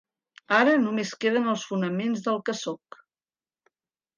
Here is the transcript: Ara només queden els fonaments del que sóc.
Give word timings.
Ara 0.59 0.71
només 0.85 1.11
queden 1.25 1.51
els 1.53 1.65
fonaments 1.73 2.27
del 2.29 2.41
que 2.49 2.57
sóc. 2.63 2.99